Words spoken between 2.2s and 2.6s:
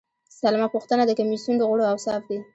دي.